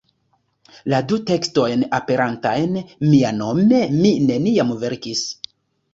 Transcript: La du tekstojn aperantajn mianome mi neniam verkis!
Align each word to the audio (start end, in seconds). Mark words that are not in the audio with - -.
La 0.93 1.01
du 1.11 1.19
tekstojn 1.31 1.83
aperantajn 1.99 2.81
mianome 3.11 3.85
mi 4.03 4.15
neniam 4.33 4.77
verkis! 4.87 5.23